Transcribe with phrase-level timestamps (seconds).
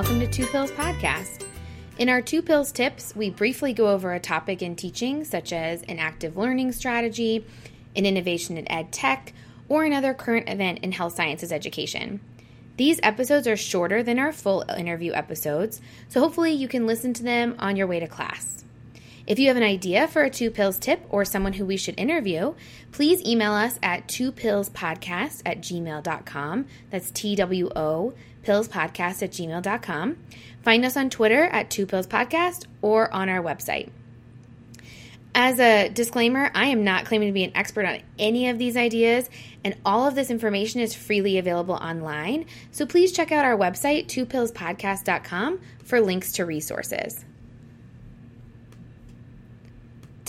[0.00, 1.44] welcome to Two Pills Podcast.
[1.98, 5.82] In our Two Pills tips, we briefly go over a topic in teaching, such as
[5.82, 7.44] an active learning strategy,
[7.94, 9.34] an innovation in ed tech,
[9.68, 12.18] or another current event in health sciences education.
[12.78, 17.22] These episodes are shorter than our full interview episodes, so hopefully you can listen to
[17.22, 18.64] them on your way to class.
[19.30, 21.94] If you have an idea for a two pills tip or someone who we should
[22.00, 22.54] interview,
[22.90, 26.66] please email us at two pills podcast at gmail.com.
[26.90, 30.16] That's T W O pills podcast at gmail.com.
[30.62, 33.90] Find us on Twitter at two pills podcast or on our website.
[35.32, 38.76] As a disclaimer, I am not claiming to be an expert on any of these
[38.76, 39.30] ideas,
[39.62, 42.46] and all of this information is freely available online.
[42.72, 47.24] So please check out our website, twopillspodcast.com, for links to resources.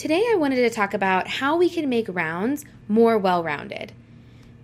[0.02, 3.92] Today, I wanted to talk about how we can make rounds more well rounded.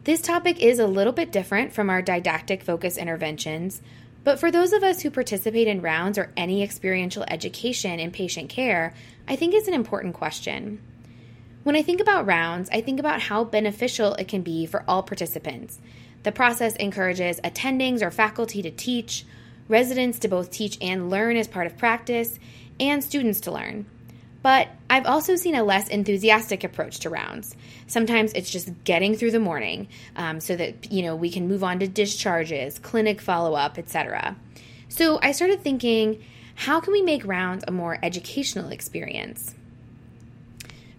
[0.03, 3.79] This topic is a little bit different from our didactic focus interventions,
[4.23, 8.49] but for those of us who participate in rounds or any experiential education in patient
[8.49, 8.95] care,
[9.27, 10.81] I think it's an important question.
[11.61, 15.03] When I think about rounds, I think about how beneficial it can be for all
[15.03, 15.77] participants.
[16.23, 19.23] The process encourages attendings or faculty to teach,
[19.67, 22.39] residents to both teach and learn as part of practice,
[22.79, 23.85] and students to learn.
[24.41, 27.55] But I've also seen a less enthusiastic approach to rounds.
[27.87, 31.63] Sometimes it's just getting through the morning um, so that you know we can move
[31.63, 34.35] on to discharges, clinic follow up, etc.
[34.89, 36.23] So I started thinking,
[36.55, 39.53] how can we make rounds a more educational experience?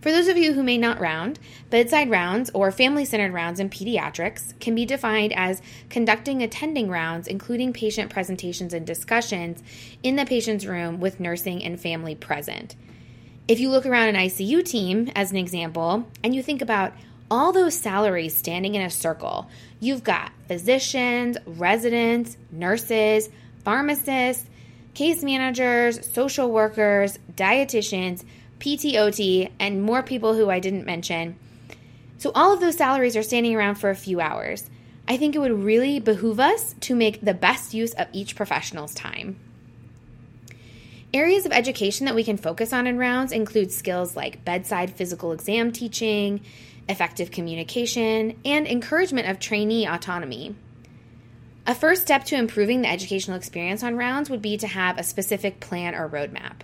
[0.01, 3.69] For those of you who may not round, bedside rounds or family centered rounds in
[3.69, 9.61] pediatrics can be defined as conducting attending rounds, including patient presentations and discussions
[10.05, 12.77] in the patient's room with nursing and family present.
[13.49, 16.93] If you look around an ICU team, as an example, and you think about
[17.31, 19.49] all those salaries standing in a circle,
[19.81, 23.31] you've got physicians, residents, nurses,
[23.65, 24.47] pharmacists,
[24.93, 28.23] case managers, social workers, dietitians,
[28.59, 31.39] PTOT, and more people who I didn't mention.
[32.19, 34.69] So, all of those salaries are standing around for a few hours.
[35.09, 38.93] I think it would really behoove us to make the best use of each professional's
[38.93, 39.41] time.
[41.15, 45.33] Areas of education that we can focus on in rounds include skills like bedside physical
[45.33, 46.43] exam teaching,
[46.87, 50.55] effective communication, and encouragement of trainee autonomy.
[51.67, 55.03] A first step to improving the educational experience on rounds would be to have a
[55.03, 56.61] specific plan or roadmap.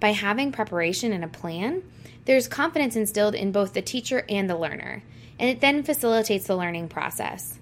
[0.00, 1.84] By having preparation and a plan,
[2.24, 5.04] there's confidence instilled in both the teacher and the learner,
[5.38, 7.60] and it then facilitates the learning process.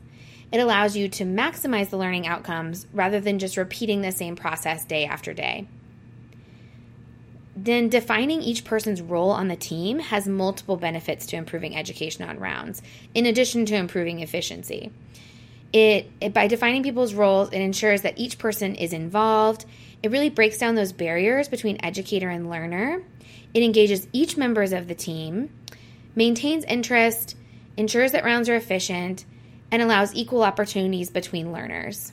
[0.50, 4.86] It allows you to maximize the learning outcomes rather than just repeating the same process
[4.86, 5.66] day after day
[7.56, 12.38] then defining each person's role on the team has multiple benefits to improving education on
[12.40, 12.82] rounds,
[13.14, 14.90] in addition to improving efficiency.
[15.72, 19.64] It, it, by defining people's roles, it ensures that each person is involved.
[20.02, 23.02] It really breaks down those barriers between educator and learner.
[23.52, 25.50] It engages each members of the team,
[26.14, 27.36] maintains interest,
[27.76, 29.24] ensures that rounds are efficient,
[29.70, 32.12] and allows equal opportunities between learners.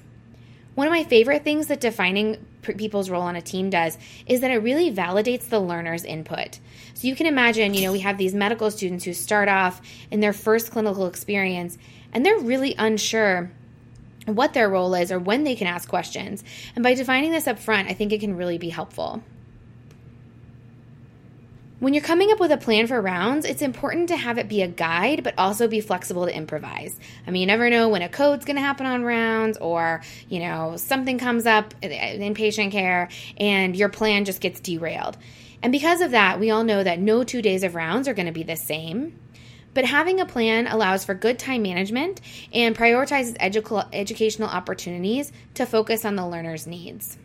[0.76, 4.52] One of my favorite things that defining people's role on a team does is that
[4.52, 6.60] it really validates the learner's input.
[6.94, 10.22] So you can imagine, you know, we have these medical students who start off in
[10.22, 11.78] their first clinical experience
[12.14, 13.52] and they're really unsure
[14.26, 16.44] what their role is or when they can ask questions.
[16.76, 19.24] And by defining this up front, I think it can really be helpful.
[21.82, 24.62] When you're coming up with a plan for rounds, it's important to have it be
[24.62, 26.96] a guide, but also be flexible to improvise.
[27.26, 30.42] I mean, you never know when a code's going to happen on rounds or, you
[30.42, 35.18] know, something comes up in patient care and your plan just gets derailed.
[35.64, 38.28] And because of that, we all know that no two days of rounds are going
[38.28, 39.18] to be the same.
[39.74, 42.22] But having a plan allows for good time management
[42.54, 47.18] and prioritizes edu- educational opportunities to focus on the learner's needs.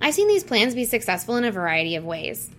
[0.00, 2.50] I've seen these plans be successful in a variety of ways.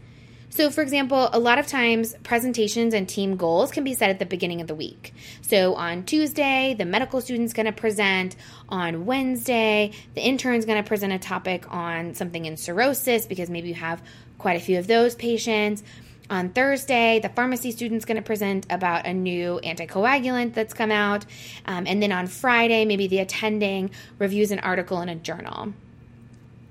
[0.55, 4.19] So, for example, a lot of times presentations and team goals can be set at
[4.19, 5.11] the beginning of the week.
[5.41, 8.35] So, on Tuesday, the medical student's going to present.
[8.69, 13.69] On Wednesday, the intern's going to present a topic on something in cirrhosis because maybe
[13.69, 14.03] you have
[14.37, 15.81] quite a few of those patients.
[16.29, 21.25] On Thursday, the pharmacy student's going to present about a new anticoagulant that's come out.
[21.65, 23.89] Um, and then on Friday, maybe the attending
[24.19, 25.73] reviews an article in a journal.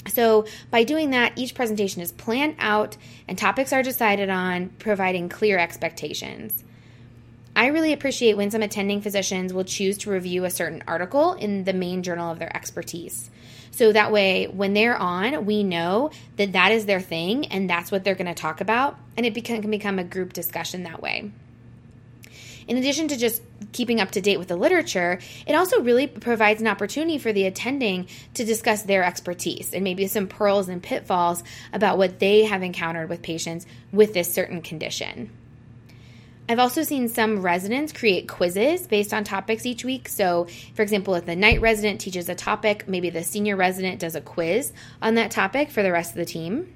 [0.09, 2.97] So, by doing that, each presentation is planned out
[3.29, 6.65] and topics are decided on, providing clear expectations.
[7.55, 11.65] I really appreciate when some attending physicians will choose to review a certain article in
[11.65, 13.31] the main journal of their expertise.
[13.73, 17.93] So that way, when they're on, we know that that is their thing and that's
[17.93, 21.31] what they're going to talk about, and it can become a group discussion that way.
[22.69, 23.43] In addition to just
[23.73, 27.47] keeping up to date with the literature, it also really provides an opportunity for the
[27.47, 31.43] attending to discuss their expertise and maybe some pearls and pitfalls
[31.73, 35.31] about what they have encountered with patients with this certain condition.
[36.49, 40.09] I've also seen some residents create quizzes based on topics each week.
[40.09, 44.17] So, for example, if the night resident teaches a topic, maybe the senior resident does
[44.17, 46.75] a quiz on that topic for the rest of the team.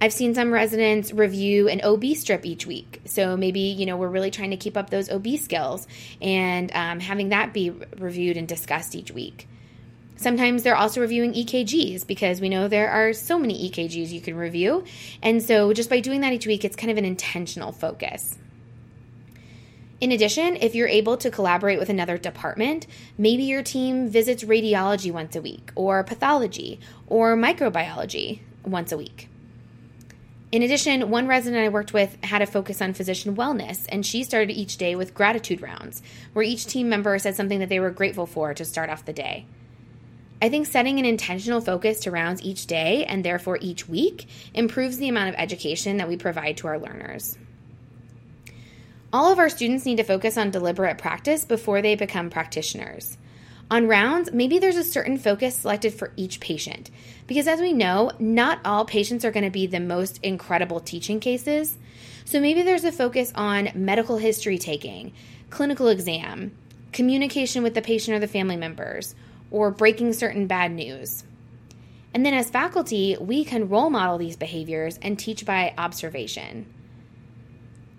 [0.00, 3.00] I've seen some residents review an OB strip each week.
[3.04, 5.88] So maybe, you know, we're really trying to keep up those OB skills
[6.22, 9.48] and um, having that be reviewed and discussed each week.
[10.16, 14.36] Sometimes they're also reviewing EKGs because we know there are so many EKGs you can
[14.36, 14.84] review.
[15.22, 18.36] And so just by doing that each week, it's kind of an intentional focus.
[20.00, 22.86] In addition, if you're able to collaborate with another department,
[23.16, 26.78] maybe your team visits radiology once a week, or pathology,
[27.08, 29.28] or microbiology once a week.
[30.50, 34.24] In addition, one resident I worked with had a focus on physician wellness, and she
[34.24, 36.02] started each day with gratitude rounds,
[36.32, 39.12] where each team member said something that they were grateful for to start off the
[39.12, 39.44] day.
[40.40, 44.96] I think setting an intentional focus to rounds each day and therefore each week improves
[44.96, 47.36] the amount of education that we provide to our learners.
[49.12, 53.18] All of our students need to focus on deliberate practice before they become practitioners.
[53.70, 56.90] On rounds, maybe there's a certain focus selected for each patient.
[57.26, 61.20] Because as we know, not all patients are going to be the most incredible teaching
[61.20, 61.76] cases.
[62.24, 65.12] So maybe there's a focus on medical history taking,
[65.50, 66.52] clinical exam,
[66.92, 69.14] communication with the patient or the family members,
[69.50, 71.24] or breaking certain bad news.
[72.14, 76.66] And then as faculty, we can role model these behaviors and teach by observation.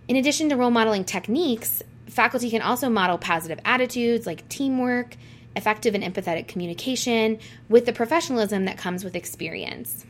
[0.07, 5.15] In addition to role modeling techniques, faculty can also model positive attitudes like teamwork,
[5.55, 10.05] effective and empathetic communication with the professionalism that comes with experience.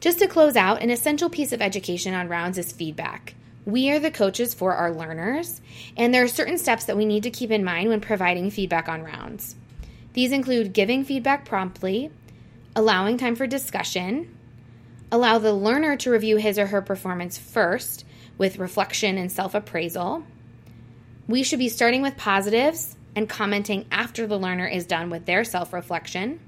[0.00, 3.34] Just to close out, an essential piece of education on rounds is feedback.
[3.64, 5.60] We are the coaches for our learners,
[5.96, 8.88] and there are certain steps that we need to keep in mind when providing feedback
[8.88, 9.54] on rounds.
[10.14, 12.10] These include giving feedback promptly,
[12.74, 14.36] allowing time for discussion,
[15.12, 18.04] allow the learner to review his or her performance first
[18.36, 20.24] with reflection and self appraisal.
[21.28, 25.44] We should be starting with positives and commenting after the learner is done with their
[25.44, 26.40] self reflection.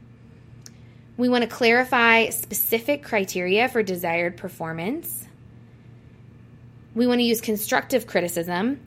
[1.16, 5.26] We want to clarify specific criteria for desired performance.
[6.94, 8.80] We want to use constructive criticism.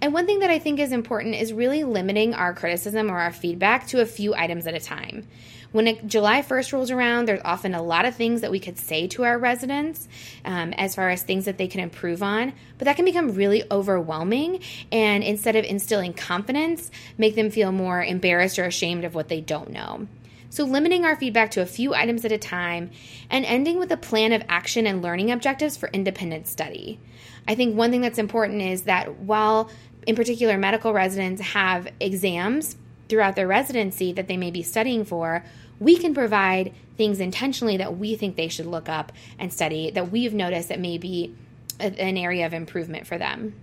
[0.00, 3.32] And one thing that I think is important is really limiting our criticism or our
[3.32, 5.26] feedback to a few items at a time.
[5.74, 9.08] When July 1st rolls around, there's often a lot of things that we could say
[9.08, 10.06] to our residents
[10.44, 13.64] um, as far as things that they can improve on, but that can become really
[13.72, 14.60] overwhelming.
[14.92, 19.40] And instead of instilling confidence, make them feel more embarrassed or ashamed of what they
[19.40, 20.06] don't know.
[20.48, 22.92] So, limiting our feedback to a few items at a time
[23.28, 27.00] and ending with a plan of action and learning objectives for independent study.
[27.48, 29.68] I think one thing that's important is that while,
[30.06, 32.76] in particular, medical residents have exams
[33.08, 35.44] throughout their residency that they may be studying for,
[35.80, 40.10] we can provide things intentionally that we think they should look up and study that
[40.10, 41.34] we've noticed that may be
[41.80, 43.54] a, an area of improvement for them.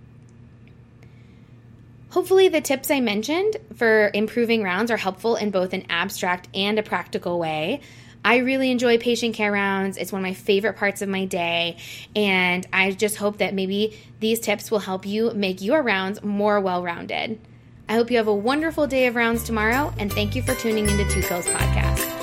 [2.10, 6.78] Hopefully, the tips I mentioned for improving rounds are helpful in both an abstract and
[6.78, 7.80] a practical way.
[8.24, 9.96] I really enjoy patient care rounds.
[9.96, 11.78] It's one of my favorite parts of my day.
[12.14, 16.60] And I just hope that maybe these tips will help you make your rounds more
[16.60, 17.40] well rounded.
[17.92, 20.88] I hope you have a wonderful day of rounds tomorrow, and thank you for tuning
[20.88, 22.21] into Two Pills Podcast.